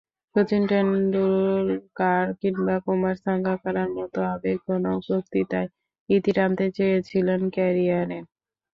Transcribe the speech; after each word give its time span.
শচীন 0.35 0.63
টেন্ডুলকার 0.69 2.25
কিংবা 2.41 2.75
কুমার 2.85 3.15
সাঙ্গাকারার 3.23 3.89
মতো 3.97 4.19
আবেগঘন 4.33 4.83
বক্তৃতায় 5.07 5.69
ইতি 6.09 6.31
টানতে 6.31 6.65
চেয়েছিলেন 6.77 7.41
ক্যারিয়ারের। 7.49 8.23